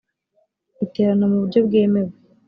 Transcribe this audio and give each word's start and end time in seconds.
iterana 0.85 1.25
mu 1.31 1.37
buryo 1.41 1.59
bwemewe 1.67 2.13